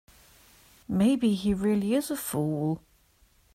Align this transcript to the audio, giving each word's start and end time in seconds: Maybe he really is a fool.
Maybe 0.89 1.35
he 1.35 1.53
really 1.53 1.93
is 1.93 2.09
a 2.09 2.17
fool. 2.17 2.81